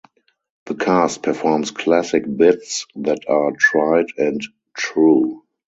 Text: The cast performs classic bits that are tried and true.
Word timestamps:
The 0.65 0.73
cast 0.73 1.21
performs 1.21 1.69
classic 1.69 2.23
bits 2.35 2.87
that 2.95 3.19
are 3.29 3.51
tried 3.51 4.07
and 4.17 4.41
true. 4.73 5.43